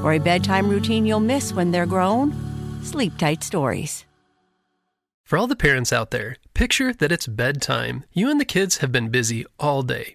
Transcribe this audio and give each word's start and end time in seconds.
For 0.00 0.12
a 0.12 0.18
bedtime 0.20 0.68
routine 0.68 1.04
you'll 1.04 1.18
miss 1.18 1.52
when 1.52 1.72
they're 1.72 1.84
grown, 1.84 2.32
Sleep 2.84 3.18
Tight 3.18 3.42
Stories. 3.42 4.04
For 5.24 5.36
all 5.36 5.48
the 5.48 5.56
parents 5.56 5.92
out 5.92 6.12
there, 6.12 6.36
picture 6.54 6.94
that 6.94 7.10
it's 7.10 7.26
bedtime. 7.26 8.04
You 8.12 8.30
and 8.30 8.40
the 8.40 8.44
kids 8.44 8.78
have 8.78 8.92
been 8.92 9.08
busy 9.08 9.44
all 9.58 9.82
day. 9.82 10.14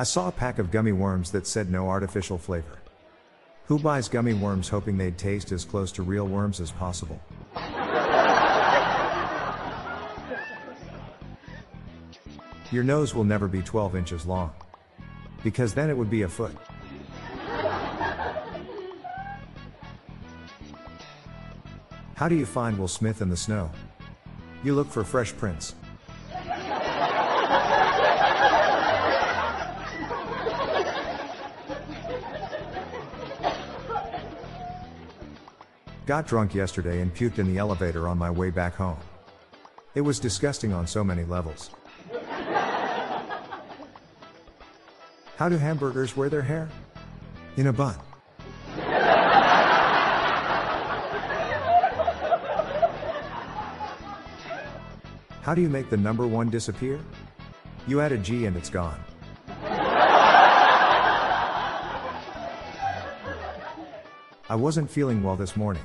I 0.00 0.02
saw 0.02 0.28
a 0.28 0.32
pack 0.32 0.58
of 0.58 0.70
gummy 0.70 0.92
worms 0.92 1.30
that 1.32 1.46
said 1.46 1.70
no 1.70 1.90
artificial 1.90 2.38
flavor. 2.38 2.78
Who 3.66 3.78
buys 3.78 4.08
gummy 4.08 4.32
worms 4.32 4.66
hoping 4.66 4.96
they'd 4.96 5.18
taste 5.18 5.52
as 5.52 5.62
close 5.62 5.92
to 5.92 6.02
real 6.02 6.26
worms 6.26 6.58
as 6.58 6.70
possible? 6.70 7.20
Your 12.72 12.82
nose 12.82 13.14
will 13.14 13.24
never 13.24 13.46
be 13.46 13.60
12 13.60 13.94
inches 13.94 14.24
long. 14.24 14.52
Because 15.44 15.74
then 15.74 15.90
it 15.90 15.96
would 15.98 16.08
be 16.08 16.22
a 16.22 16.28
foot. 16.28 16.56
How 22.14 22.26
do 22.26 22.36
you 22.36 22.46
find 22.46 22.78
Will 22.78 22.88
Smith 22.88 23.20
in 23.20 23.28
the 23.28 23.36
snow? 23.36 23.70
You 24.64 24.74
look 24.74 24.88
for 24.88 25.04
fresh 25.04 25.36
prints. 25.36 25.74
Got 36.10 36.26
drunk 36.26 36.56
yesterday 36.56 37.02
and 37.02 37.14
puked 37.14 37.38
in 37.38 37.46
the 37.46 37.56
elevator 37.58 38.08
on 38.08 38.18
my 38.18 38.32
way 38.32 38.50
back 38.50 38.74
home. 38.74 38.98
It 39.94 40.00
was 40.00 40.18
disgusting 40.18 40.72
on 40.72 40.84
so 40.84 41.04
many 41.04 41.22
levels. 41.22 41.70
How 45.36 45.48
do 45.48 45.56
hamburgers 45.56 46.16
wear 46.16 46.28
their 46.28 46.42
hair? 46.42 46.68
In 47.56 47.68
a 47.68 47.72
bun. 47.72 47.94
How 55.42 55.54
do 55.54 55.62
you 55.62 55.68
make 55.68 55.90
the 55.90 55.96
number 55.96 56.26
one 56.26 56.50
disappear? 56.50 56.98
You 57.86 58.00
add 58.00 58.10
a 58.10 58.18
G 58.18 58.46
and 58.46 58.56
it's 58.56 58.68
gone. 58.68 58.98
I 64.48 64.56
wasn't 64.56 64.90
feeling 64.90 65.22
well 65.22 65.36
this 65.36 65.56
morning. 65.56 65.84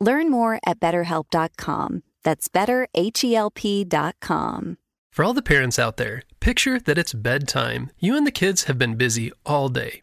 Learn 0.00 0.30
more 0.30 0.58
at 0.66 0.80
betterhelp.com. 0.80 2.02
That's 2.22 2.48
betterhelp.com. 2.48 4.78
For 5.10 5.24
all 5.24 5.34
the 5.34 5.42
parents 5.42 5.78
out 5.80 5.96
there, 5.96 6.22
picture 6.38 6.78
that 6.78 6.98
it's 6.98 7.12
bedtime. 7.12 7.90
You 7.98 8.16
and 8.16 8.24
the 8.26 8.30
kids 8.30 8.64
have 8.64 8.78
been 8.78 8.94
busy 8.94 9.32
all 9.44 9.68
day. 9.68 10.02